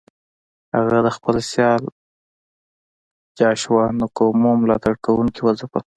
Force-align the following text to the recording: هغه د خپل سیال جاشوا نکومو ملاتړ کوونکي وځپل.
هغه 0.75 0.97
د 1.05 1.07
خپل 1.17 1.35
سیال 1.51 1.81
جاشوا 3.37 3.83
نکومو 3.99 4.51
ملاتړ 4.61 4.93
کوونکي 5.05 5.41
وځپل. 5.43 5.81